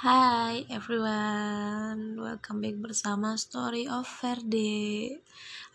[0.00, 5.12] Hai everyone, welcome back bersama Story of Verde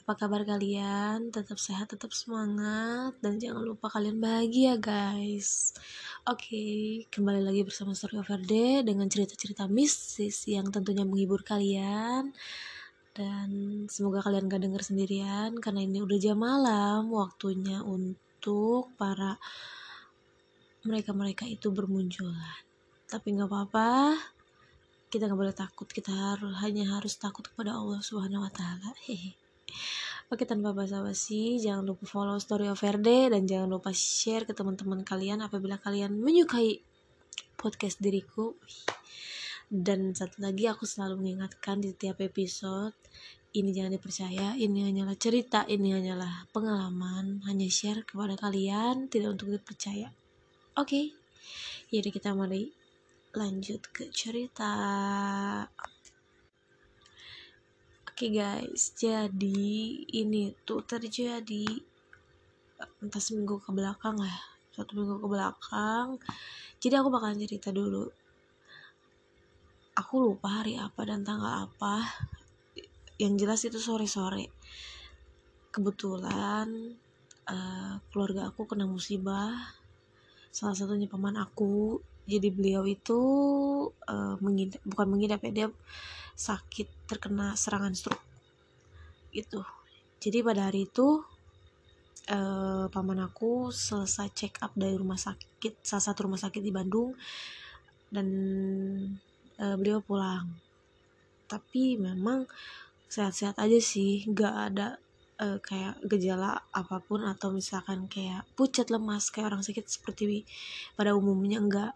[0.01, 1.29] Apa kabar kalian?
[1.29, 3.13] Tetap sehat, tetap semangat.
[3.21, 5.77] Dan jangan lupa kalian bahagia guys.
[6.25, 12.33] Oke, kembali lagi bersama Story of Verde Dengan cerita-cerita mistis yang tentunya menghibur kalian.
[13.13, 17.13] Dan semoga kalian gak denger sendirian Karena ini udah jam malam.
[17.13, 19.38] Waktunya untuk para
[20.81, 22.66] mereka-mereka itu bermunculan
[23.16, 24.20] tapi nggak apa-apa.
[25.08, 25.88] Kita nggak boleh takut.
[25.88, 28.92] Kita harus hanya harus takut kepada Allah Subhanahu Wa Taala.
[29.08, 29.40] Hehe
[30.36, 35.08] Oke tanpa basa-basi jangan lupa follow story of Verde dan jangan lupa share ke teman-teman
[35.08, 36.84] kalian apabila kalian menyukai
[37.56, 38.59] podcast diriku.
[39.72, 42.92] Dan satu lagi aku selalu mengingatkan di setiap episode
[43.56, 47.40] ini jangan dipercaya ini hanyalah cerita ini hanyalah pengalaman.
[47.48, 50.12] Hanya share kepada kalian tidak untuk dipercaya.
[50.76, 51.06] Oke okay.
[51.95, 52.84] jadi kita mari
[53.35, 54.71] lanjut ke cerita
[58.16, 59.67] Oke okay guys, jadi
[60.08, 61.67] ini tuh terjadi
[63.03, 64.39] entah seminggu ke belakang lah,
[64.72, 66.16] satu minggu ke belakang.
[66.80, 68.08] Jadi aku bakalan cerita dulu.
[69.99, 72.08] Aku lupa hari apa dan tanggal apa.
[73.20, 74.47] Yang jelas itu sore-sore.
[75.75, 76.95] Kebetulan
[77.52, 79.75] uh, keluarga aku kena musibah.
[80.55, 83.20] Salah satunya paman aku jadi beliau itu
[84.09, 85.68] uh, mengidap bukan mengidap ya dia
[86.36, 88.26] sakit terkena serangan stroke.
[89.30, 89.62] Itu.
[90.17, 91.22] Jadi pada hari itu
[92.34, 97.14] uh, paman aku selesai check up dari rumah sakit salah satu rumah sakit di Bandung
[98.09, 98.28] dan
[99.62, 100.50] uh, beliau pulang.
[101.45, 102.50] Tapi memang
[103.06, 104.98] sehat-sehat aja sih nggak ada
[105.45, 110.42] uh, kayak gejala apa pun atau misalkan kayak pucat lemas kayak orang sakit seperti
[110.98, 111.94] pada umumnya enggak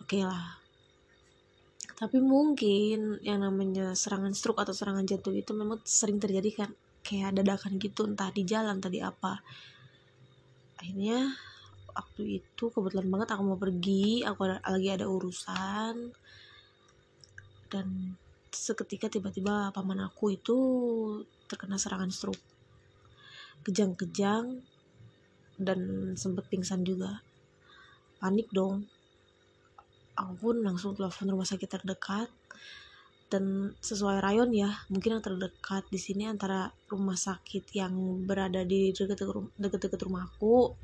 [0.00, 0.60] oke okay lah
[2.00, 6.70] tapi mungkin yang namanya serangan stroke atau serangan jantung itu memang sering terjadi kan
[7.04, 9.44] kayak dadakan gitu entah di jalan tadi apa.
[10.80, 11.28] Akhirnya
[11.92, 16.08] waktu itu kebetulan banget aku mau pergi aku ada, lagi ada urusan.
[17.68, 18.16] Dan
[18.48, 20.56] seketika tiba-tiba paman aku itu
[21.52, 22.40] terkena serangan stroke.
[23.60, 24.64] Kejang-kejang
[25.60, 25.80] dan
[26.16, 27.20] sempet pingsan juga.
[28.16, 28.88] Panik dong
[30.20, 32.28] aku pun langsung telepon rumah sakit terdekat.
[33.30, 37.94] Dan sesuai rayon ya mungkin yang terdekat di sini antara rumah sakit yang
[38.26, 40.74] berada di dekat-dekat rumahku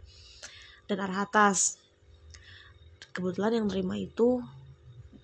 [0.86, 1.82] dan arah atas.
[3.10, 4.38] Kebetulan yang terima itu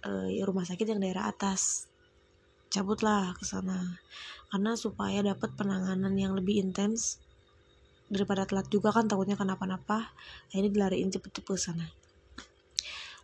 [0.02, 1.86] eh, rumah sakit yang daerah atas.
[2.74, 4.02] Cabutlah ke sana
[4.50, 7.22] karena supaya dapat penanganan yang lebih intens
[8.10, 10.10] daripada telat juga kan takutnya kenapa-napa.
[10.50, 12.01] Ini dilariin cepet-cepet sana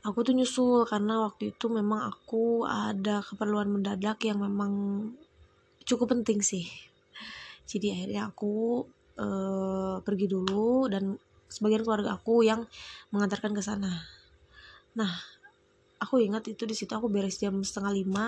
[0.06, 4.72] aku tuh nyusul karena waktu itu memang aku ada keperluan mendadak yang memang
[5.82, 6.69] cukup penting sih.
[7.69, 8.84] Jadi akhirnya aku
[9.19, 12.64] uh, pergi dulu dan sebagian keluarga aku yang
[13.10, 13.91] mengantarkan ke sana.
[14.94, 15.12] Nah
[15.98, 18.26] aku ingat itu di situ aku beres jam setengah lima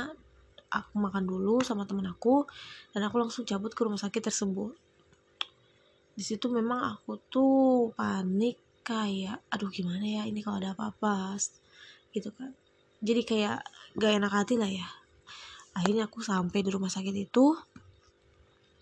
[0.71, 2.47] aku makan dulu sama temen aku
[2.95, 4.75] dan aku langsung cabut ke rumah sakit tersebut.
[6.15, 11.37] Di situ memang aku tuh panik kayak aduh gimana ya ini kalau ada apa-apa?
[12.13, 12.53] Gitu kan.
[13.01, 13.65] Jadi kayak
[13.97, 14.89] gak enak hati lah ya.
[15.73, 17.57] Akhirnya aku sampai di rumah sakit itu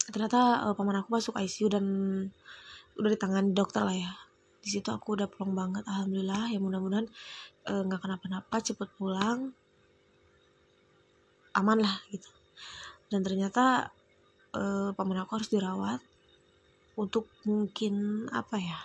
[0.09, 1.85] ternyata uh, paman aku masuk ICU dan
[2.99, 4.13] udah ditangani dokter lah ya.
[4.59, 6.51] Di situ aku udah plong banget alhamdulillah.
[6.51, 7.07] Ya mudah-mudahan
[7.69, 9.55] eh, nggak uh, kenapa-napa cepet pulang
[11.55, 12.27] aman lah gitu.
[13.09, 13.95] Dan ternyata
[14.57, 16.01] uh, paman aku harus dirawat
[16.99, 18.79] untuk mungkin apa ya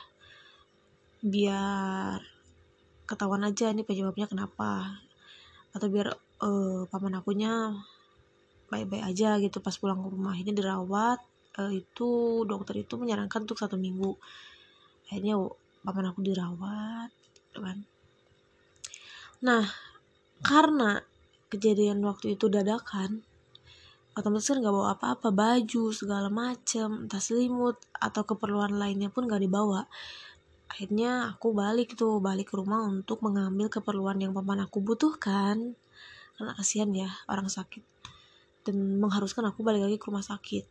[1.23, 2.19] biar
[3.07, 4.99] ketahuan aja ini penyebabnya kenapa.
[5.71, 6.11] Atau biar
[6.43, 7.71] uh, paman akunya
[8.67, 10.35] baik-baik aja gitu pas pulang ke rumah.
[10.35, 11.19] Ini dirawat
[11.63, 14.11] uh, itu dokter itu menyarankan untuk satu minggu.
[15.07, 15.39] Akhirnya
[15.87, 17.09] paman aku dirawat
[17.49, 17.77] gitu kan.
[19.43, 19.63] Nah
[20.43, 20.99] karena
[21.47, 23.23] kejadian waktu itu dadakan
[24.13, 29.41] otomatis kan nggak bawa apa-apa baju segala macem entah selimut atau keperluan lainnya pun gak
[29.41, 29.89] dibawa
[30.73, 35.77] akhirnya aku balik tuh balik ke rumah untuk mengambil keperluan yang paman aku butuhkan.
[36.33, 37.85] Karena kasihan ya orang sakit.
[38.65, 40.65] Dan mengharuskan aku balik lagi ke rumah sakit.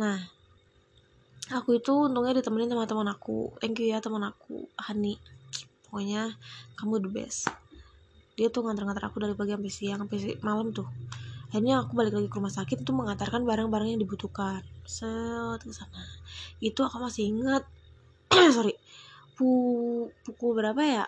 [0.00, 0.16] Nah
[1.52, 3.52] aku itu untungnya ditemenin sama teman aku.
[3.60, 5.20] Thank you ya teman aku Hani.
[5.84, 6.32] Pokoknya
[6.80, 7.52] kamu the best.
[8.40, 10.88] Dia tuh nganter-nganter aku dari pagi sampai siang sampai malam tuh.
[11.52, 14.64] Akhirnya aku balik lagi ke rumah sakit tuh mengantarkan barang-barang yang dibutuhkan.
[14.88, 16.08] Set ke sana.
[16.56, 17.68] Itu aku masih ingat
[18.56, 18.74] sorry.
[19.36, 19.48] Pu
[20.24, 21.04] pukul berapa ya?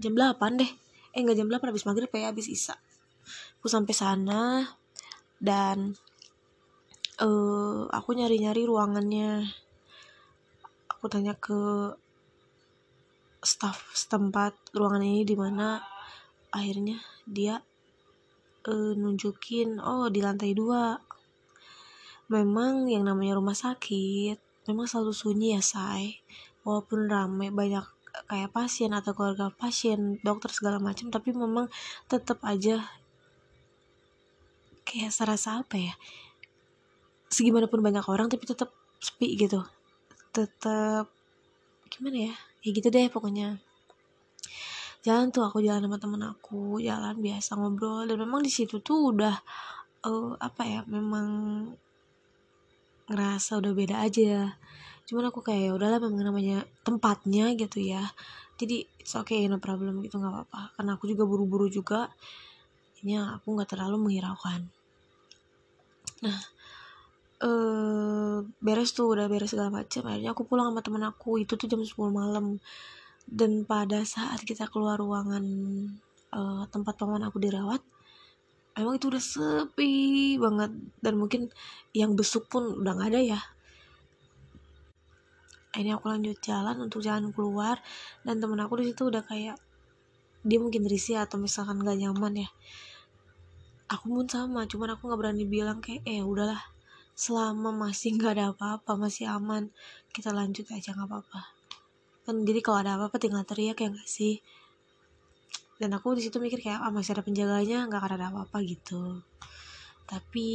[0.00, 0.70] Jam 8 deh.
[1.16, 2.76] Eh nggak jam 8 habis maghrib ya habis isa
[3.66, 4.62] aku sampai sana
[5.42, 5.98] dan
[7.18, 9.42] uh, aku nyari-nyari ruangannya.
[10.86, 11.92] Aku tanya ke
[13.42, 15.82] staff setempat ruangan ini di mana.
[16.54, 17.58] Akhirnya dia
[18.70, 20.94] uh, nunjukin oh di lantai dua.
[22.30, 26.22] Memang yang namanya rumah sakit memang selalu sunyi ya say
[26.62, 27.86] walaupun ramai banyak
[28.26, 31.68] kayak pasien atau keluarga pasien dokter segala macam tapi memang
[32.08, 32.82] tetap aja
[34.86, 35.94] kayak serasa apa ya
[37.30, 38.70] segimanapun banyak orang tapi tetap
[39.02, 39.60] sepi gitu.
[40.32, 41.10] Tetap
[41.90, 42.34] gimana ya?
[42.62, 43.58] Ya gitu deh pokoknya.
[45.06, 49.14] Jalan tuh aku jalan sama temen aku jalan biasa ngobrol dan memang di situ tuh
[49.14, 49.38] udah
[50.02, 51.28] uh, apa ya memang
[53.06, 54.54] ngerasa udah beda aja.
[55.06, 58.02] Cuman aku kayak ya udahlah memang namanya tempatnya gitu ya.
[58.58, 60.62] Jadi it's okay no problem gitu nggak apa-apa.
[60.78, 62.10] Karena aku juga buru-buru juga.
[63.02, 64.60] Ini aku nggak terlalu menghiraukan.
[66.26, 66.40] Nah
[67.36, 71.38] eh beres tuh udah beres segala macam akhirnya aku pulang sama temen aku.
[71.38, 72.58] Itu tuh jam 10 malam.
[73.26, 75.42] Dan pada saat kita keluar ruangan
[76.30, 77.82] uh, tempat paman aku dirawat
[78.76, 80.70] emang itu udah sepi banget.
[81.00, 81.48] Dan mungkin
[81.96, 83.40] yang besuk pun udah nggak ada ya.
[85.76, 87.80] Ini aku lanjut jalan untuk jalan keluar.
[88.24, 89.56] Dan temen aku di situ udah kayak
[90.46, 92.48] dia mungkin risih atau misalkan gak nyaman ya.
[93.90, 96.60] Aku pun sama cuman aku nggak berani bilang kayak eh udahlah.
[97.16, 99.72] Selama masih nggak ada apa-apa masih aman
[100.12, 101.40] kita lanjut aja nggak apa-apa.
[102.26, 104.42] Kan jadi kalau ada apa-apa tinggal teriak ya nggak sih
[105.76, 109.20] dan aku di situ mikir kayak ah masih ada penjaganya nggak akan ada apa-apa gitu.
[110.08, 110.48] Tapi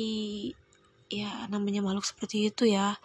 [1.12, 2.98] ya namanya makhluk seperti itu ya.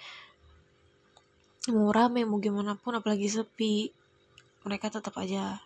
[1.68, 3.90] Mau rame mau gimana pun apalagi sepi
[4.64, 5.58] mereka tetap aja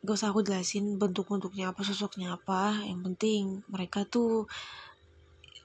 [0.00, 2.84] gak usah aku jelasin bentuk-bentuknya apa sosoknya apa.
[2.86, 4.46] Yang penting mereka tuh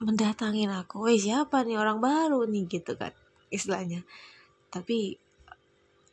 [0.01, 2.63] mendatangin aku eh siapa nih orang baru nih?
[2.67, 3.13] Gitu kan
[3.51, 4.01] istilahnya.
[4.73, 5.19] Tapi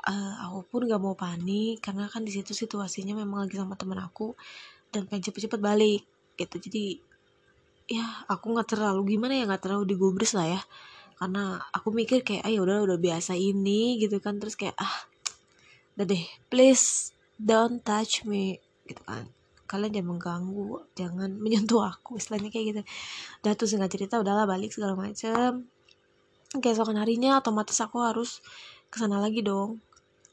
[0.06, 3.98] uh, aku pun gak mau panik karena kan di situ situasinya memang lagi sama temen
[4.02, 4.34] aku
[4.90, 6.02] dan pengen cepet-cepet balik
[6.36, 6.56] gitu.
[6.58, 6.84] Jadi
[7.90, 10.60] ya aku nggak terlalu gimana ya nggak terlalu digubris lah ya.
[11.16, 14.36] Karena aku mikir kayak ayo udah udah biasa ini gitu kan.
[14.42, 15.08] Terus kayak ah
[15.96, 19.24] udah deh please don't touch me gitu kan.
[19.70, 22.82] Kalian jangan mengganggu jangan menyentuh aku istilahnya kayak gitu.
[23.44, 25.64] Udah tuh singkat cerita udahlah balik segala macem.
[26.52, 28.44] Keesokan harinya otomatis aku harus
[28.92, 29.80] ke sana lagi dong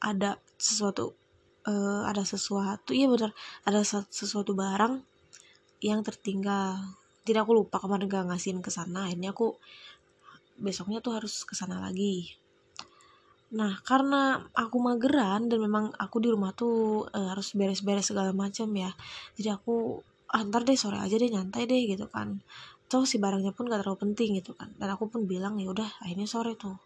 [0.00, 1.16] ada sesuatu
[1.68, 3.32] uh, ada sesuatu iya benar
[3.68, 5.04] ada sesuatu barang
[5.80, 6.76] yang tertinggal.
[7.24, 9.56] Tidak aku lupa kemarin gak ngasihin ke sana akhirnya aku
[10.60, 12.36] besoknya tuh harus ke sana lagi.
[13.56, 18.68] Nah karena aku mageran dan memang aku di rumah tuh uh, harus beres-beres segala macam
[18.76, 18.92] ya
[19.36, 22.40] jadi aku antar ah, deh sore aja deh nyantai deh gitu kan.
[22.90, 25.88] Toh si barangnya pun gak terlalu penting gitu kan dan aku pun bilang ya udah
[26.04, 26.76] akhirnya sore tuh.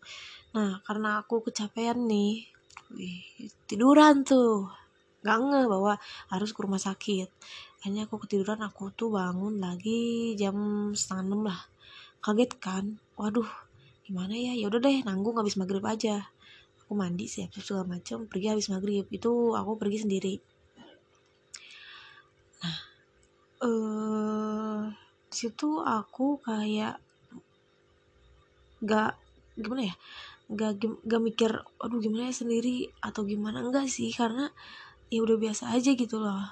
[0.54, 2.53] Nah karena aku kecapean nih
[2.94, 3.24] wih,
[3.68, 4.70] tiduran tuh.
[5.24, 5.96] Gak nge bahwa
[6.28, 7.28] harus ke rumah sakit.
[7.80, 10.56] Akhirnya aku ketiduran aku tuh bangun lagi jam
[10.92, 11.60] setengah enam lah.
[12.20, 12.84] Kaget kan?
[13.16, 13.48] Waduh
[14.04, 14.52] gimana ya?
[14.52, 16.28] Ya udah deh nanggung habis maghrib aja.
[16.84, 19.08] Aku mandi siap segala macam pergi habis maghrib.
[19.08, 20.34] Itu aku pergi sendiri.
[22.60, 22.78] Nah
[23.64, 24.80] eh
[25.32, 27.00] situ aku kayak
[28.84, 29.16] gak
[29.56, 29.94] gimana ya
[30.52, 33.64] gak gak mikir aduh gimana ya sendiri atau gimana?
[33.64, 34.52] Enggak sih karena
[35.08, 36.44] ya udah biasa aja gitu loh.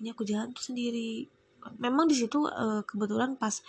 [0.00, 1.28] Ini aku jalan tuh sendiri.
[1.80, 3.60] Memang di situ uh, kebetulan pas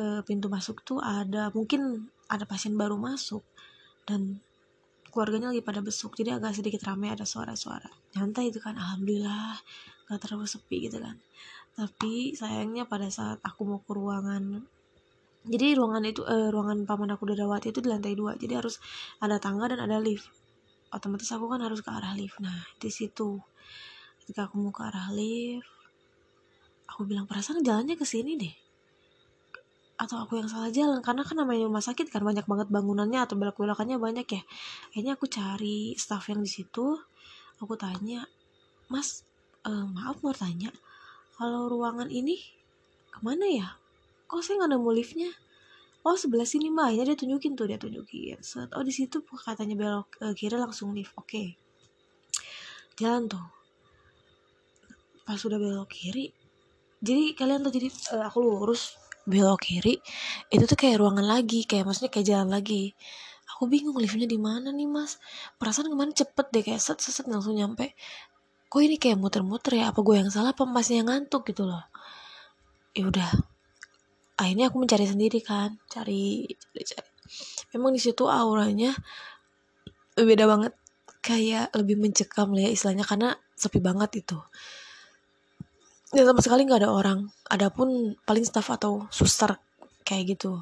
[0.00, 3.42] uh, pintu masuk tuh ada mungkin ada pasien baru masuk
[4.06, 4.42] dan
[5.10, 7.90] keluarganya lagi pada besuk jadi agak sedikit ramai ada suara-suara.
[8.14, 9.58] Nyantai itu kan alhamdulillah
[10.06, 11.18] gak terlalu sepi gitu kan.
[11.74, 14.64] Tapi sayangnya pada saat aku mau ke ruangan
[15.46, 18.36] jadi ruangan itu eh, ruangan paman aku Dadawati itu di lantai dua.
[18.36, 18.76] Jadi harus
[19.22, 20.28] ada tangga dan ada lift.
[20.92, 22.36] Otomatis aku kan harus ke arah lift.
[22.44, 23.40] Nah di situ.
[24.20, 25.80] Ketika aku mau ke arah lift
[26.90, 28.54] aku bilang perasaan jalannya ke sini deh.
[29.96, 31.00] Atau aku yang salah jalan?
[31.00, 34.42] Karena kan namanya rumah sakit kan banyak banget bangunannya atau belok belokannya banyak ya.
[34.92, 37.00] Akhirnya aku cari staff yang di situ.
[37.56, 38.28] Aku tanya
[38.92, 39.24] mas
[39.64, 40.68] uh, maaf mau tanya
[41.40, 42.36] kalau ruangan ini
[43.08, 43.79] ke mana ya
[44.30, 45.30] kok saya nggak nemu liftnya?
[46.06, 48.38] Oh sebelah sini mah akhirnya dia tunjukin tuh dia tunjukin.
[48.40, 51.12] Set, oh di situ katanya belok uh, kiri langsung lift.
[51.18, 51.26] Oke.
[51.26, 51.48] Okay.
[52.94, 53.46] jalan tuh.
[55.26, 56.30] Pas sudah belok kiri
[57.00, 59.96] jadi kalian tuh jadi uh, aku lurus belok kiri
[60.52, 62.92] itu tuh kayak ruangan lagi kayak maksudnya kayak jalan lagi.
[63.56, 65.16] Aku bingung liftnya di mana nih mas?
[65.56, 67.92] Perasaan kemarin cepet deh kayak set set, set langsung nyampe.
[68.70, 69.90] Kok ini kayak muter-muter ya?
[69.90, 71.82] Apa gue yang salah apa masnya yang ngantuk gitu loh?
[72.94, 73.28] Ya udah
[74.40, 77.10] akhirnya aku mencari sendiri kan cari cari, cari.
[77.76, 78.96] memang di situ auranya
[80.16, 80.72] beda banget
[81.20, 84.40] kayak lebih mencekam lah ya istilahnya karena sepi banget itu.
[86.10, 89.54] Ya sama sekali nggak ada orang adapun paling staff atau suster
[90.02, 90.58] kayak gitu.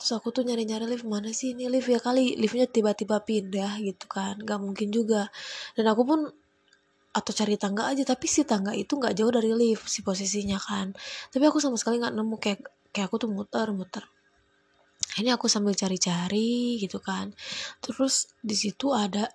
[0.00, 2.02] Terus aku tuh nyari-nyari lift mana sih ini lift ya?
[2.02, 5.30] Kali liftnya tiba-tiba pindah gitu kan nggak mungkin juga.
[5.78, 6.20] Dan aku pun
[7.12, 10.96] atau cari tangga aja tapi si tangga itu nggak jauh dari lift si posisinya kan.
[11.30, 12.60] Tapi aku sama sekali nggak nemu kayak
[12.92, 14.04] kayak aku tuh muter-muter
[15.20, 17.36] ini aku sambil cari-cari gitu kan.
[17.84, 19.28] Terus di situ ada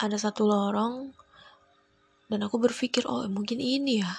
[0.00, 1.12] ada satu lorong
[2.32, 4.12] dan aku berpikir oh mungkin ini ya.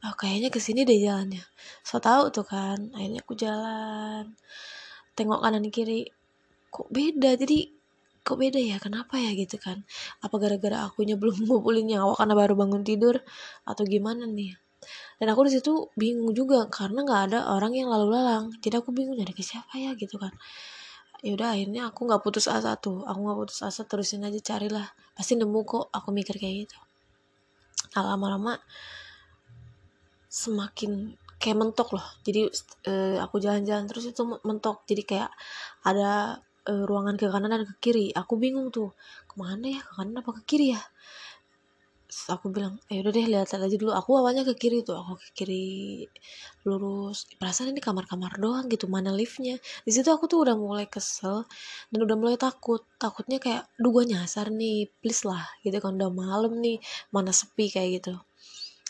[0.00, 1.44] Oh, kayaknya ke sini deh jalannya.
[1.84, 4.32] So tau tuh kan akhirnya aku jalan
[5.12, 6.08] tengok kanan kiri
[6.72, 7.36] kok beda?
[7.36, 7.68] Jadi
[8.24, 8.80] kok beda ya?
[8.80, 9.36] Kenapa ya?
[9.36, 9.84] Gitu kan.
[10.24, 13.20] Apa gara-gara akunya belum ngumpulin nyawa karena baru bangun tidur
[13.68, 14.56] atau gimana nih
[15.20, 18.48] dan aku di situ bingung juga karena nggak ada orang yang lalu lalang.
[18.64, 19.92] Jadi aku bingung nyari ke siapa ya?
[19.92, 20.32] Gitu kan.
[21.20, 23.04] Ya udah akhirnya aku nggak putus asa tuh.
[23.04, 24.88] Aku nggak putus asa terusin aja carilah.
[25.12, 26.78] Pasti nemu kok aku mikir kayak gitu.
[27.92, 28.56] Nah lama-lama
[30.32, 32.06] semakin kayak mentok loh.
[32.24, 32.48] Jadi
[32.88, 34.88] uh, aku jalan-jalan terus itu mentok.
[34.88, 35.30] Jadi kayak
[35.84, 38.08] ada uh, ruangan ke kanan dan ke kiri.
[38.16, 38.96] Aku bingung tuh
[39.28, 39.80] ke mana ya?
[39.84, 40.80] Ke kanan apa ke kiri ya
[42.10, 43.94] aku bilang eh udah deh lihat aja dulu.
[43.94, 45.66] Aku awalnya ke kiri tuh aku ke kiri
[46.66, 47.30] lurus.
[47.38, 49.56] Perasaan ini kamar-kamar doang gitu mana liftnya.
[49.86, 51.46] Di situ aku tuh udah mulai kesel
[51.94, 52.82] dan udah mulai takut.
[52.98, 56.82] Takutnya kayak duh gue nyasar nih please lah gitu kan udah malam nih
[57.14, 58.14] mana sepi kayak gitu.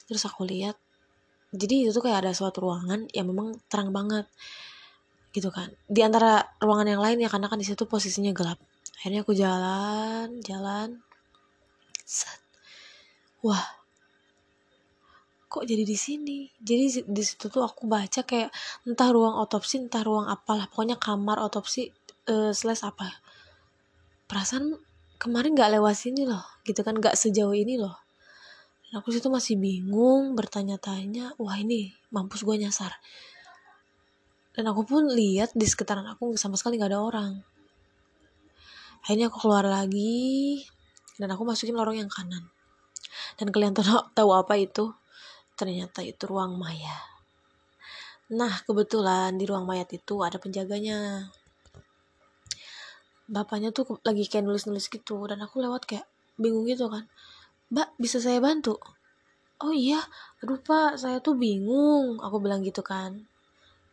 [0.08, 0.80] Terus aku lihat
[1.52, 4.24] jadi itu tuh kayak ada suatu ruangan yang memang terang banget
[5.36, 5.68] gitu kan.
[5.86, 8.56] Di antara ruangan yang lain ya karena kan di situ posisinya gelap.
[9.00, 11.04] Akhirnya aku jalan jalan
[12.04, 12.39] set
[13.40, 13.80] wah
[15.50, 16.46] kok jadi di sini?
[16.62, 18.54] Jadi di situ tuh aku baca kayak
[18.86, 21.90] entah ruang otopsi entah ruang apalah pokoknya kamar otopsi
[22.30, 23.10] uh, slash apa
[24.30, 24.78] perasaan
[25.18, 27.98] kemarin nggak lewat sini loh gitu kan nggak sejauh ini loh.
[28.90, 32.90] Aku situ masih bingung bertanya-tanya wah ini mampus gue nyasar.
[34.54, 37.32] Dan aku pun lihat di sekitaran aku sama sekali nggak ada orang.
[39.02, 40.62] Akhirnya aku keluar lagi
[41.18, 42.50] dan aku masukin lorong yang kanan
[43.36, 43.74] dan kalian
[44.16, 44.94] tahu, apa itu
[45.54, 46.96] ternyata itu ruang maya
[48.30, 51.28] nah kebetulan di ruang mayat itu ada penjaganya
[53.30, 56.06] bapaknya tuh lagi kayak nulis-nulis gitu dan aku lewat kayak
[56.38, 57.10] bingung gitu kan
[57.70, 58.74] Mbak, bisa saya bantu?
[59.62, 60.02] Oh iya,
[60.42, 62.18] aduh pak, saya tuh bingung.
[62.18, 63.30] Aku bilang gitu kan.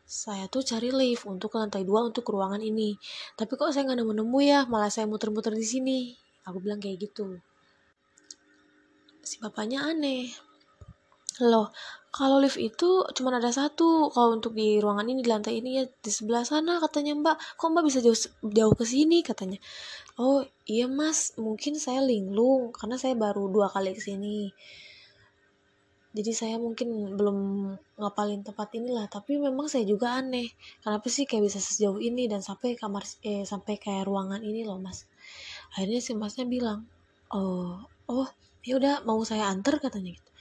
[0.02, 2.98] Saya tuh cari lift untuk ke lantai dua untuk ruangan ini.
[3.38, 6.00] Tapi kok saya nggak nemu-nemu ya, malah saya muter-muter di sini.
[6.50, 7.38] Aku bilang kayak gitu.
[9.28, 10.32] Si bapaknya aneh.
[11.44, 11.70] Loh,
[12.10, 14.10] kalau lift itu cuma ada satu.
[14.16, 17.38] Kalau untuk di ruangan ini di lantai ini ya di sebelah sana katanya Mbak.
[17.60, 18.18] Kok Mbak bisa jauh
[18.48, 19.60] jauh ke sini katanya
[20.18, 24.50] oh iya mas mungkin saya linglung karena saya baru dua kali ke sini
[26.18, 27.38] jadi saya mungkin belum
[28.02, 30.50] ngapalin tempat inilah tapi memang saya juga aneh
[30.82, 34.82] kenapa sih kayak bisa sejauh ini dan sampai kamar eh sampai kayak ruangan ini loh
[34.82, 35.06] mas
[35.78, 36.90] akhirnya si masnya bilang
[37.30, 38.30] oh oh
[38.68, 40.32] ya udah mau saya antar katanya gitu.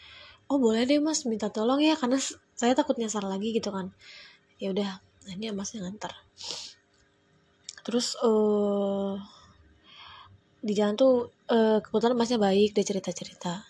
[0.51, 2.19] Oh boleh deh mas minta tolong ya karena
[2.59, 3.95] saya takut nyasar lagi gitu kan.
[4.59, 4.99] Ya udah
[5.31, 6.15] ini masnya ngantar
[7.87, 9.15] terus uh,
[10.59, 13.63] di jalan tuh uh, kebetulan masnya baik dia cerita cerita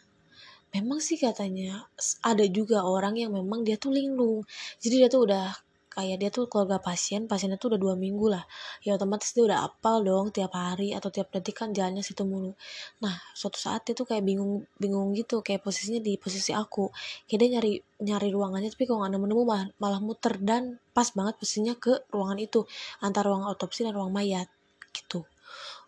[0.73, 1.85] memang sih katanya
[2.25, 4.45] ada juga orang yang memang dia tuh linglung.
[4.77, 5.57] Jadi dia tuh udah
[5.97, 8.45] kayak dia tuh keluarga pasien pasiennya tuh udah dua minggu lah.
[8.85, 12.53] Ya otomatis dia udah apal dong tiap hari atau tiap detik kan jalannya situ mulu.
[13.01, 16.93] Nah suatu saat dia tuh kayak bingung bingung gitu kayak posisinya di posisi aku.
[17.25, 17.73] Kayak dia nyari
[18.05, 22.05] nyari ruangannya tapi kok nggak nemu nemu malah, malah muter dan pas banget posisinya ke
[22.13, 22.69] ruangan itu
[23.01, 24.53] antara ruang otopsi dan ruang mayat
[24.93, 25.25] gitu.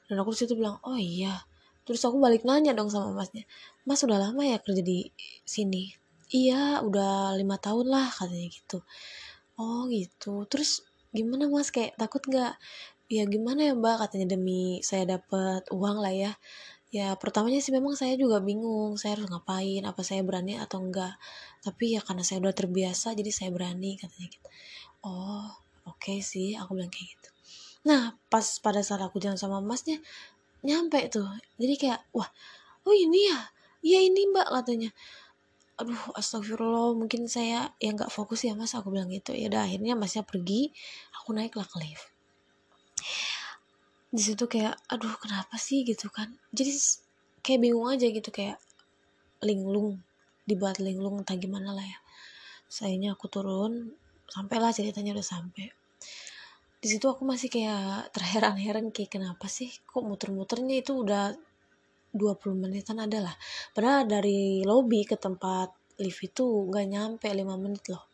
[0.08, 1.44] Dan aku situ bilang oh iya.
[1.84, 3.44] Terus aku balik nanya dong sama masnya
[3.84, 5.04] mas udah lama ya kerja di
[5.44, 5.92] sini?
[6.28, 8.84] Iya udah lima tahun lah katanya gitu
[9.58, 10.46] oh gitu.
[10.46, 11.68] Terus gimana mas?
[11.74, 12.56] Kayak takut nggak?
[13.10, 14.06] Ya gimana ya mbak?
[14.06, 16.32] Katanya demi saya dapat uang lah ya.
[16.88, 21.20] Ya pertamanya sih memang saya juga bingung saya harus ngapain apa saya berani atau enggak
[21.60, 24.48] tapi ya karena saya udah terbiasa jadi saya berani katanya gitu.
[25.04, 25.52] Oh
[25.84, 27.28] oke okay sih aku bilang kayak gitu.
[27.84, 30.00] Nah pas pada saat aku jalan sama masnya
[30.64, 31.28] nyampe tuh.
[31.60, 32.32] Jadi kayak wah
[32.88, 33.40] oh ini ya?
[33.84, 34.88] Iya ini mbak katanya
[35.78, 39.30] aduh astagfirullah mungkin saya yang nggak fokus ya mas aku bilang gitu.
[39.30, 40.74] Ya udah akhirnya masnya pergi
[41.14, 42.06] aku naik lah ke lift.
[44.10, 45.86] Di situ kayak aduh kenapa sih?
[45.86, 46.34] gitu kan.
[46.50, 46.74] Jadi
[47.46, 48.58] kayak bingung aja gitu kayak
[49.46, 50.02] linglung
[50.48, 51.98] dibuat linglung entah gimana lah ya.
[52.66, 53.94] Sayangnya aku turun
[54.26, 55.70] sampailah ceritanya udah sampai.
[56.78, 59.70] Di situ aku masih kayak terheran-heran kayak kenapa sih?
[59.86, 61.34] Kok muter-muternya itu udah
[62.14, 63.36] 20 menitan adalah
[63.76, 68.06] padahal dari lobby ke tempat lift itu nggak nyampe 5 menit loh.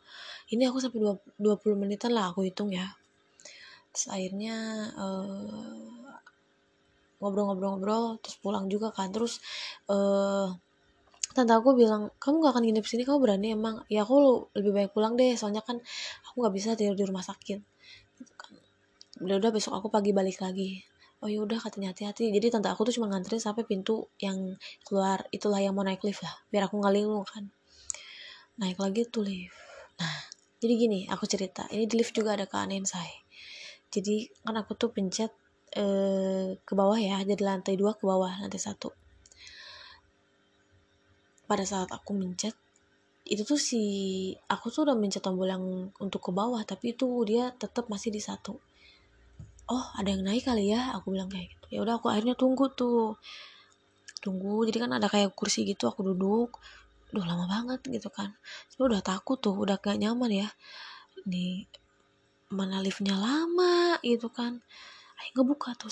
[0.49, 0.99] Ini aku sampai
[1.37, 2.85] 20 menitan lah aku hitung ya.
[3.93, 4.55] Terus akhirnya
[4.93, 6.13] uh,
[7.21, 9.09] ngobrol-ngobrol-ngobrol terus pulang juga kan.
[9.13, 9.41] Terus
[9.89, 10.49] uh,
[11.33, 13.03] tante aku bilang kamu gak akan nginep sini?
[13.05, 13.85] Kamu berani emang?
[13.89, 15.77] Ya aku lebih baik pulang deh soalnya kan
[16.29, 17.59] aku nggak bisa tidur di rumah sakit.
[18.17, 18.53] Gitu kan.
[19.25, 20.94] Udah udah besok aku pagi balik lagi
[21.25, 25.25] oh ya udah katanya hati-hati jadi tante aku tuh cuma nganterin sampai pintu yang keluar.
[25.33, 27.49] Itulah yang mau naik lift lah biar aku nggak linglung kan.
[28.61, 29.57] Naik lagi tuh lift.
[29.97, 30.15] Nah
[30.61, 31.65] jadi gini aku cerita.
[31.73, 33.25] Ini di lift juga ada keanehan saya
[33.95, 35.31] jadi kan aku tuh pencet
[35.71, 38.91] eh, ke bawah ya jadi lantai dua ke bawah lantai satu.
[41.47, 42.51] Pada saat aku mencet
[43.25, 43.81] itu tuh si
[44.45, 48.21] aku tuh udah mencet tombol yang untuk ke bawah tapi itu dia tetap masih di
[48.21, 48.53] satu
[49.71, 50.93] oh ada yang naik kali ya?
[50.97, 51.65] Aku bilang kayak gitu.
[51.75, 53.17] Ya udah aku akhirnya tunggu tuh.
[54.21, 56.57] Tunggu jadi kan ada kayak kursi gitu aku duduk.
[57.13, 58.33] Udah lama banget gitu kan.
[58.73, 60.49] So, udah takut tuh udah gak nyaman ya.
[61.29, 61.69] Nih
[62.53, 64.61] mana liftnya lama gitu kan.
[65.21, 65.91] Ayo ngebuka tuh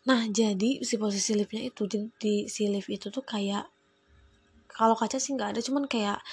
[0.00, 3.68] nah jadi si posisi liftnya itu di, di si lift itu tuh kayak
[4.72, 6.24] kalau kaca sih nggak ada cuman kayak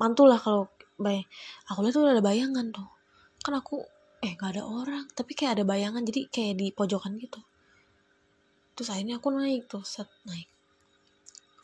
[0.00, 1.28] mantul lah kalau bay
[1.68, 2.88] aku lihat tuh udah ada bayangan tuh.
[3.44, 3.84] Kan aku
[4.20, 5.08] eh gak ada orang.
[5.16, 7.40] Tapi kayak ada bayangan jadi kayak di pojokan gitu.
[8.76, 10.48] Terus akhirnya aku naik tuh set naik.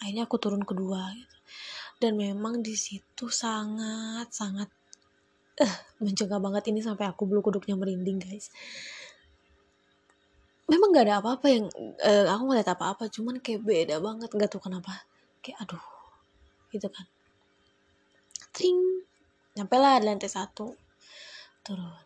[0.01, 1.37] Akhirnya aku turun kedua gitu.
[1.97, 4.69] Dan memang di situ sangat sangat
[5.57, 8.53] eh mencegah banget ini sampai aku bulu kuduknya merinding guys.
[10.67, 11.69] Memang gak ada apa-apa yang
[12.03, 15.05] uh, aku ngeliat apa-apa cuman kayak beda banget gak tuh kenapa.
[15.45, 15.85] Kayak aduh
[16.73, 17.05] gitu kan.
[18.57, 19.05] Tring
[19.57, 20.73] nyampe lah di lantai satu.
[21.65, 22.06] Turun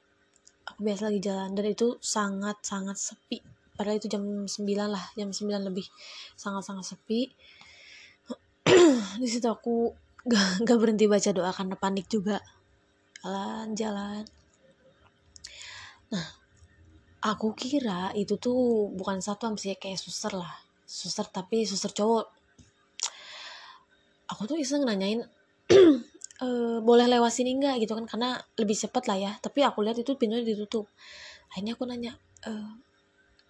[0.81, 3.45] biasa lagi jalan dan itu sangat sangat sepi.
[3.77, 4.51] Padahal itu jam 9
[4.89, 5.85] lah jam 9 lebih.
[6.35, 7.29] Sangat sangat sepi.
[9.21, 9.93] Di situ aku
[10.25, 12.41] gak, gak berhenti baca doa karena panik juga.
[13.21, 14.25] Jalan jalan.
[16.11, 16.27] Nah
[17.21, 20.53] aku kira itu tuh bukan satu sih kayak suster lah.
[20.89, 22.27] Suster tapi suster cowok.
[24.33, 25.29] Aku tuh iseng nanyain
[26.41, 26.47] e,
[26.81, 29.33] boleh lewat sini enggak gitu kan karena lebih cepat lah ya.
[29.39, 30.89] Tapi aku lihat itu pintunya ditutup.
[31.53, 32.13] Akhirnya aku nanya
[32.45, 32.53] e,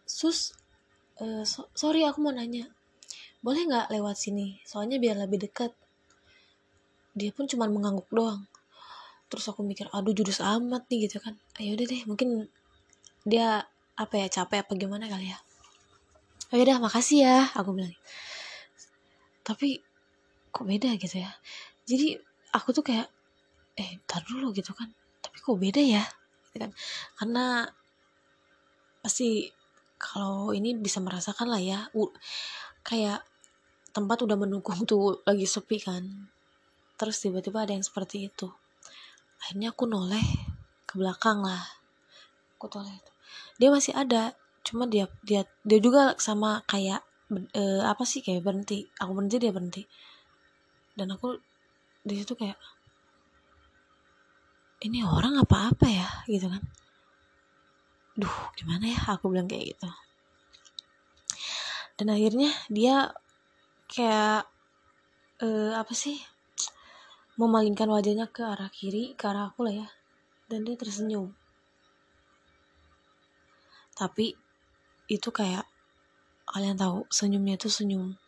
[0.05, 0.59] sus
[1.18, 2.66] e, so, sorry aku mau nanya
[3.40, 4.61] boleh nggak lewat sini?
[4.68, 5.72] Soalnya biar lebih dekat.
[7.16, 8.44] Dia pun cuma mengangguk doang.
[9.33, 11.38] Terus aku mikir aduh jurus amat nih gitu kan.
[11.57, 12.50] Ayo udah deh mungkin
[13.24, 13.64] dia
[13.96, 15.38] apa ya capek apa gimana kali ya?
[16.53, 17.96] Ayo udah makasih ya aku bilang.
[19.40, 19.81] Tapi
[20.53, 21.31] kok beda gitu ya.
[21.88, 23.08] Jadi aku tuh kayak
[23.78, 24.90] eh tar dulu gitu kan.
[25.20, 26.04] Tapi kok beda ya?
[26.50, 26.70] Gitu kan.
[27.18, 27.66] Karena
[29.00, 29.48] pasti
[30.00, 32.08] kalau ini bisa merasakan lah ya u,
[32.84, 33.24] kayak
[33.92, 36.04] tempat udah mendukung tuh lagi sepi kan.
[37.00, 38.48] Terus tiba-tiba ada yang seperti itu.
[39.40, 40.24] Akhirnya aku noleh
[40.84, 41.64] ke belakang lah.
[42.60, 43.10] Aku noleh itu
[43.60, 44.32] dia masih ada
[44.64, 47.04] cuma dia dia dia juga sama kayak
[47.52, 48.88] uh, apa sih kayak berhenti.
[48.96, 49.82] Aku berhenti dia berhenti.
[50.96, 51.36] Dan aku
[52.00, 52.56] di situ kayak
[54.80, 56.08] ini orang apa-apa ya?
[56.24, 56.62] Gitu kan.
[58.16, 59.00] Duh gimana ya?
[59.16, 59.90] Aku bilang kayak gitu.
[62.00, 63.12] Dan akhirnya dia
[63.92, 64.48] kayak
[65.44, 66.16] uh, apa sih
[67.36, 69.88] memalingkan wajahnya ke arah kiri ke arah aku lah ya.
[70.48, 71.36] Dan dia tersenyum.
[73.92, 74.32] Tapi
[75.12, 75.68] itu kayak
[76.48, 78.18] kalian tahu senyumnya itu senyum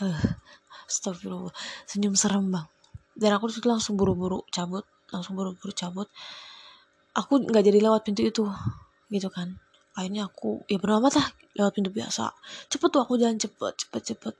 [0.00, 0.20] eh uh,
[0.90, 1.54] Astagfirullah
[1.88, 2.68] senyum serem bang
[3.14, 6.10] dan aku di situ langsung buru-buru cabut langsung buru-buru cabut.
[7.14, 8.44] Aku nggak jadi lewat pintu itu
[9.12, 9.54] gitu kan.
[9.94, 12.34] Akhirnya aku ya benar amat lah lewat pintu biasa.
[12.66, 14.34] Cepet tuh aku jalan cepet cepet cepet.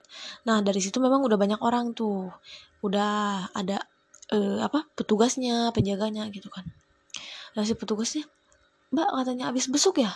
[0.51, 2.35] Nah dari situ memang udah banyak orang tuh.
[2.83, 3.87] Udah ada
[4.35, 6.67] uh, apa petugasnya penjaganya gitu kan.
[7.55, 8.27] Nah si petugasnya
[8.91, 10.11] mbak katanya abis besuk ya?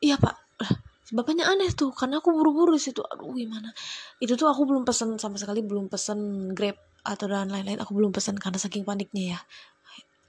[0.00, 0.36] Iya pak.
[0.64, 0.72] Lah
[1.08, 3.04] bapaknya aneh tuh karena aku buru-buru di situ.
[3.04, 3.76] Aduh gimana?
[4.16, 8.12] Itu tuh aku belum pesen sama sekali belum pesen grab atau dan lain-lain aku belum
[8.14, 9.38] pesan karena saking paniknya ya.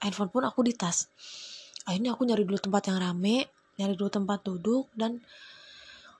[0.00, 1.08] Handphone pun aku di tas.
[1.84, 3.48] Akhirnya aku nyari dulu tempat yang rame
[3.80, 5.20] nyari dulu tempat duduk dan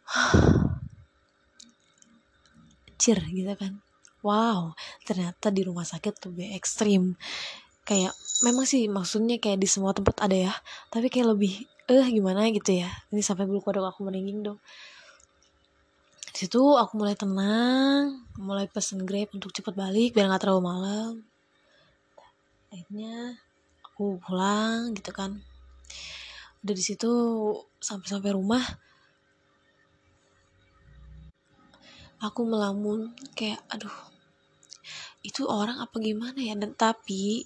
[3.01, 3.81] cir gitu kan.
[4.21, 7.17] Wow ternyata di rumah sakit lebih ekstrim.
[7.85, 8.13] Kayak
[8.45, 10.53] memang sih maksudnya kayak di semua tempat ada ya.
[10.93, 12.49] Tapi kayak lebih eh gimana?
[12.53, 12.89] gitu ya.
[13.13, 14.59] Ini sampai bulu kodok aku merinding dong
[16.31, 21.13] di situ aku mulai tenang mulai pesen grab untuk cepat balik biar nggak terlalu malam.
[22.71, 23.35] Akhirnya
[23.83, 25.43] aku pulang gitu kan.
[26.63, 27.11] Udah di situ
[27.83, 28.63] sampai sampai rumah
[32.23, 33.97] aku melamun kayak aduh
[35.27, 36.55] itu orang apa gimana ya?
[36.55, 37.43] Dan tapi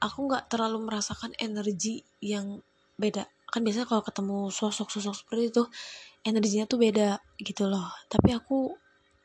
[0.00, 2.64] aku nggak terlalu merasakan energi yang
[2.96, 5.64] beda kan biasanya kalau ketemu sosok-sosok seperti itu
[6.28, 7.88] energinya tuh beda gitu loh.
[8.12, 8.76] Tapi aku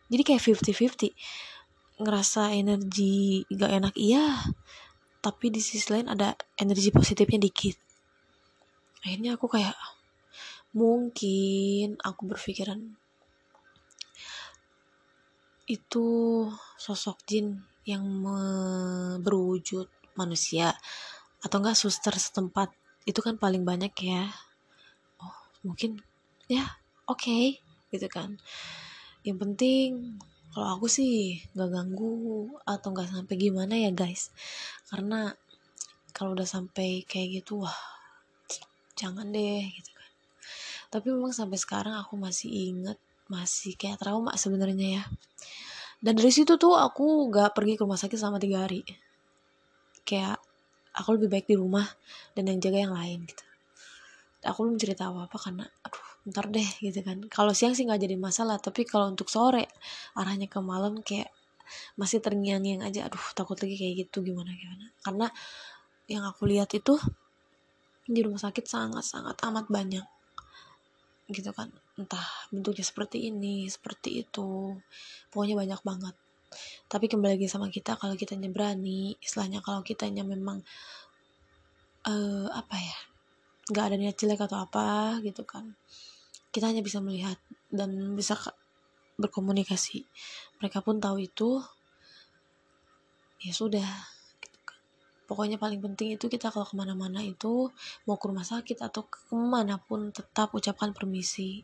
[0.08, 1.12] jadi kayak 50-50
[2.00, 4.40] ngerasa energi gak enak iya.
[5.20, 7.76] Tapi di sisi lain ada energi positifnya dikit.
[9.04, 9.76] Akhirnya aku kayak
[10.72, 12.80] mungkin aku berpikiran
[15.68, 16.08] itu
[16.80, 18.08] sosok jin yang
[19.20, 20.72] berwujud manusia
[21.44, 22.72] atau enggak suster setempat
[23.06, 24.30] itu kan paling banyak ya.
[25.22, 26.02] Oh mungkin
[26.46, 26.66] ya
[27.10, 27.46] oke okay,
[27.90, 28.38] gitu kan.
[29.26, 29.90] Yang penting
[30.52, 34.30] kalau aku sih nggak ganggu atau nggak sampai gimana ya guys.
[34.90, 35.32] Karena
[36.12, 37.80] kalau udah sampai kayak gitu wah
[39.00, 40.12] jangan deh gitu kan.
[40.92, 43.00] Tapi memang sampai sekarang aku masih inget
[43.32, 45.04] masih kayak trauma sebenarnya ya.
[46.02, 48.82] Dan dari situ tuh aku nggak pergi ke rumah sakit selama tiga hari.
[50.02, 50.41] Kayak
[50.96, 51.88] aku lebih baik di rumah
[52.36, 53.44] dan yang jaga yang lain gitu.
[54.42, 57.22] Aku belum cerita apa apa karena aduh ntar deh gitu kan.
[57.30, 59.70] Kalau siang sih nggak jadi masalah tapi kalau untuk sore
[60.18, 61.30] arahnya ke malam kayak
[61.96, 64.86] masih terngiang-ngiang aja aduh takut lagi kayak gitu gimana gimana.
[65.02, 65.28] Karena
[66.10, 66.98] yang aku lihat itu
[68.04, 70.06] di rumah sakit sangat-sangat amat banyak
[71.32, 71.72] gitu kan.
[71.96, 74.76] Entah bentuknya seperti ini seperti itu
[75.32, 76.16] pokoknya banyak banget
[76.92, 80.60] tapi kembali lagi sama kita kalau kita berani istilahnya kalau kitanya memang
[82.08, 82.98] uh, apa ya
[83.72, 85.72] nggak ada niat jelek atau apa gitu kan
[86.52, 87.40] kita hanya bisa melihat
[87.72, 88.36] dan bisa
[89.16, 90.04] berkomunikasi
[90.60, 91.64] mereka pun tahu itu
[93.42, 93.88] ya sudah
[94.44, 94.80] gitu kan.
[95.26, 97.72] pokoknya paling penting itu kita kalau ke mana-mana itu
[98.04, 101.64] mau ke rumah sakit atau ke mana pun tetap ucapkan permisi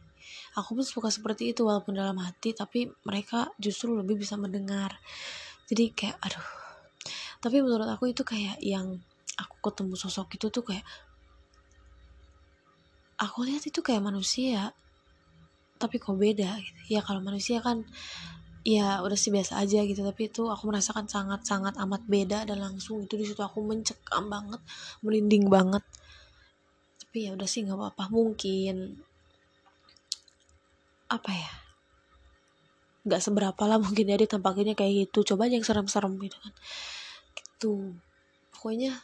[0.58, 4.98] aku pun suka seperti itu walaupun dalam hati tapi mereka justru lebih bisa mendengar.
[5.68, 6.48] Jadi kayak aduh.
[7.38, 8.98] Tapi menurut aku itu kayak yang
[9.38, 10.86] aku ketemu sosok itu tuh kayak
[13.18, 14.74] aku lihat itu kayak manusia
[15.78, 16.98] tapi kok beda gitu.
[16.98, 17.86] Ya kalau manusia kan
[18.66, 22.60] ya udah sih biasa aja gitu tapi itu aku merasakan sangat sangat amat beda dan
[22.60, 24.62] langsung itu di situ aku mencekam banget
[25.06, 25.86] merinding banget.
[26.98, 28.04] Tapi ya udah sih nggak apa-apa.
[28.12, 28.76] Mungkin
[31.08, 31.52] apa ya?
[33.08, 35.34] Nggak seberapa lah mungkin jadi tampaknya kayak gitu.
[35.34, 36.54] Coba aja yang serem-serem gitu kan.
[37.32, 37.76] Gitu.
[38.52, 39.00] Pokoknya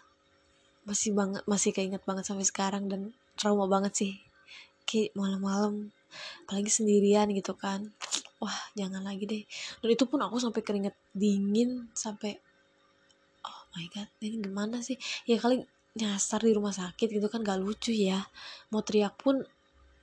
[0.83, 4.13] masih banget masih keinget banget sampai sekarang dan trauma banget sih.
[4.83, 5.95] Kayak malam-malam.
[6.45, 7.95] Apalagi sendirian gitu kan.
[8.43, 9.43] Wah jangan lagi deh.
[9.79, 12.35] Dan itu pun aku sampai keringet dingin sampai
[13.47, 14.99] oh my god ini gimana sih?
[15.23, 15.63] Ya kali
[15.95, 18.19] nyasar di rumah sakit gitu kan gak lucu ya.
[18.67, 19.39] Mau teriak pun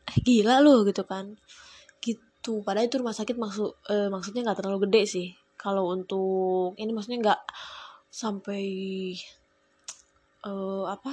[0.09, 1.37] eh, gila loh gitu kan
[2.41, 5.29] gitu padahal itu rumah sakit maksud eh, maksudnya nggak terlalu gede sih.
[5.61, 7.41] Kalau untuk ini maksudnya nggak
[8.09, 8.65] sampai
[10.49, 11.13] uh, apa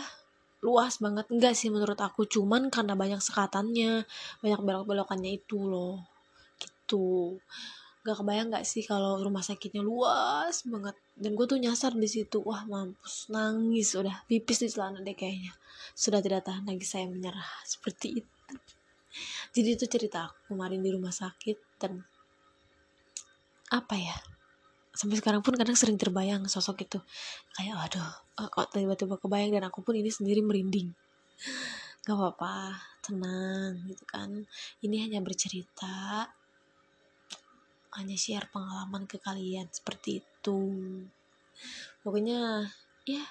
[0.64, 1.28] luas banget.
[1.28, 2.24] Enggak sih menurut aku.
[2.24, 4.08] Cuman karena banyak sekatannya
[4.40, 6.08] banyak belok-belokannya itu loh.
[6.64, 7.36] Gitu.
[8.08, 10.96] Gak kebayang gak sih kalau rumah sakitnya luas banget.
[11.20, 12.40] Dan gue tuh nyasar di situ.
[12.40, 13.28] Wah mampus.
[13.28, 14.00] Nangis.
[14.00, 15.52] Udah pipis di celana deh kayaknya.
[15.92, 17.52] Sudah tidak tahan lagi saya menyerah.
[17.68, 18.37] Seperti itu
[19.58, 22.06] jadi itu cerita aku kemarin di rumah sakit dan
[23.74, 24.14] apa ya
[24.98, 27.00] sampai sekarang pun kadang sering terbayang sosok itu.
[27.54, 28.12] Kayak aduh
[28.50, 29.54] kok tiba-tiba kebayang?
[29.54, 30.90] Dan aku pun ini sendiri merinding.
[32.02, 34.30] Gak apa-apa tenang gitu kan.
[34.82, 36.26] Ini hanya bercerita
[37.98, 40.62] hanya share pengalaman ke kalian seperti itu.
[42.02, 42.66] Pokoknya
[43.06, 43.22] ya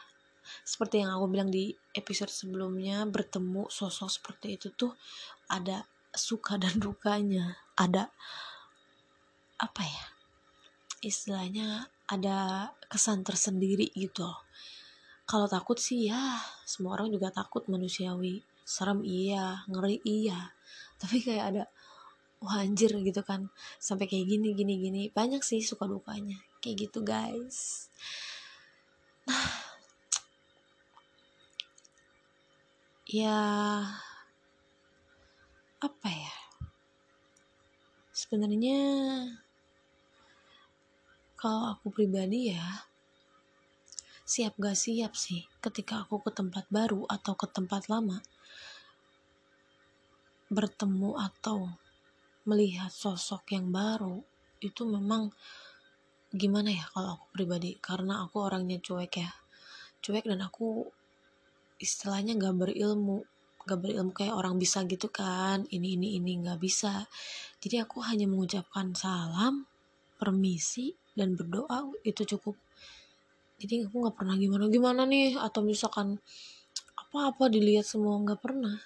[0.63, 4.95] seperti yang aku bilang di episode sebelumnya bertemu sosok seperti itu tuh
[5.51, 5.83] ada
[6.19, 7.57] suka dan dukanya.
[7.77, 8.09] Ada
[9.57, 10.05] apa ya
[11.05, 14.29] istilahnya ada kesan tersendiri gitu.
[15.27, 18.43] Kalau takut sih ya semua orang juga takut manusiawi.
[18.67, 20.55] Serem iya ngeri iya.
[21.01, 21.65] Tapi kayak ada
[22.43, 23.51] wah anjir gitu kan.
[23.79, 25.03] Sampai kayak gini gini gini.
[25.11, 26.39] Banyak sih suka dukanya.
[26.63, 27.91] Kayak gitu guys.
[29.27, 29.67] Nah
[33.07, 33.39] ya
[35.83, 36.37] apa ya?
[38.17, 38.81] Sebenarnya
[41.37, 42.89] kalau aku pribadi ya
[44.27, 48.19] siap gak siap sih ketika aku ke tempat baru atau ke tempat lama
[50.51, 51.79] bertemu atau
[52.47, 54.23] melihat sosok yang baru
[54.63, 55.31] itu memang
[56.31, 57.79] gimana ya kalau aku pribadi?
[57.79, 59.31] Karena aku orangnya cuek ya.
[60.03, 60.87] Cuek dan aku
[61.83, 63.27] istilahnya gak berilmu
[63.67, 65.67] gak berilmu kayak orang bisa gitu kan.
[65.67, 67.11] Ini ini ini gak bisa.
[67.59, 69.67] Jadi aku hanya mengucapkan salam
[70.17, 72.55] permisi dan berdoa itu cukup.
[73.57, 75.41] Jadi aku nggak pernah gimana gimana nih?
[75.41, 76.21] Atau misalkan
[76.97, 78.77] apa apa dilihat semua nggak pernah.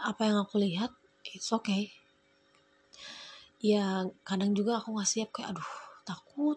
[0.00, 0.90] Apa yang aku lihat
[1.28, 1.92] it's okay.
[3.60, 5.72] Ya kadang juga aku nggak siap kayak aduh
[6.08, 6.56] takut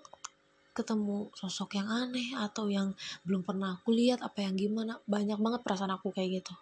[0.72, 2.94] ketemu sosok yang aneh atau yang
[3.26, 5.04] belum pernah aku lihat apa yang gimana.
[5.04, 6.56] Banyak banget perasaan aku kayak gitu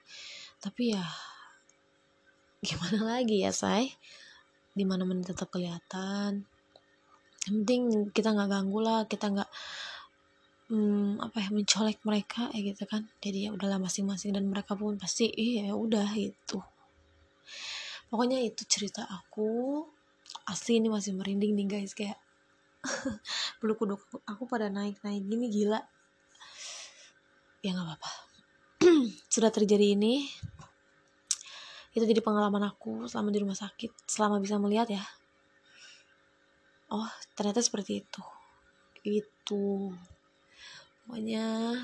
[0.66, 1.06] tapi ya
[2.66, 3.94] gimana lagi ya say?
[4.74, 6.50] Di mana mana tetap kelihatan.
[7.46, 9.50] Yang penting kita nggak ganggu lah kita nggak
[10.74, 13.06] hmm, apa ya mencolek mereka ya gitu kan.
[13.22, 16.58] Jadi ya udahlah masing-masing dan mereka pun pasti iya ya udah itu
[18.10, 19.82] pokoknya itu cerita aku
[20.48, 22.16] asli ini masih merinding nih guys kayak
[23.60, 25.82] bulu kuduk aku pada naik naik gini gila.
[27.66, 28.12] Ya nggak apa-apa.
[29.34, 30.30] Sudah terjadi ini
[31.96, 35.04] itu jadi pengalaman aku selama di rumah sakit selama bisa melihat ya.
[36.92, 37.08] Oh
[37.40, 38.22] ternyata seperti itu.
[39.02, 39.96] Itu.
[41.08, 41.80] Pokoknya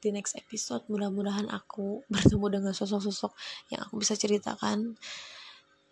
[0.00, 3.34] di next episode mudah-mudahan aku bertemu dengan sosok-sosok
[3.74, 4.94] yang aku bisa ceritakan.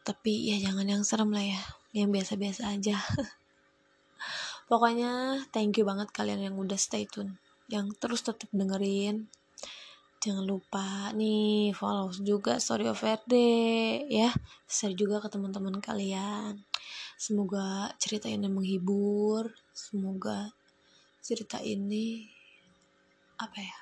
[0.06, 2.96] Tapi ya jangan yang serem lah ya yang biasa-biasa aja.
[4.70, 7.36] Pokoknya thank you banget kalian yang udah stay tune
[7.68, 9.28] yang terus tetap dengerin
[10.18, 13.34] jangan lupa nih follow juga story of RD
[14.10, 14.30] ya.
[14.66, 16.58] Share juga ke teman-teman kalian.
[17.14, 19.50] Semoga cerita ini menghibur.
[19.70, 20.50] Semoga
[21.22, 22.26] cerita ini
[23.38, 23.78] apa ya?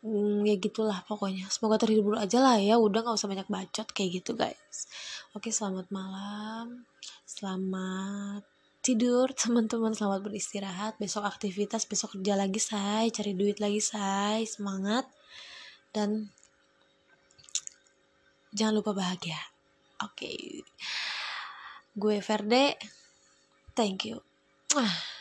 [0.00, 1.48] Hmm, ya gitulah pokoknya.
[1.52, 2.76] Semoga terhibur aja lah ya.
[2.80, 4.88] Udah nggak usah banyak bacot kayak gitu guys.
[5.36, 6.88] Oke selamat malam.
[7.24, 8.49] Selamat
[8.80, 10.96] tidur teman-teman selamat beristirahat.
[10.96, 13.08] Besok aktivitas besok kerja lagi say.
[13.12, 14.44] Cari duit lagi say.
[14.48, 15.08] Semangat.
[15.94, 16.32] Dan
[18.52, 19.38] jangan lupa bahagia.
[20.00, 20.26] Oke.
[20.26, 20.40] Okay.
[21.90, 22.78] gue Verde
[23.74, 24.22] thank you.
[24.78, 25.19] Ah